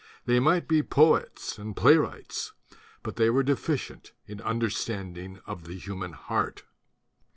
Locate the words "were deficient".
3.29-4.13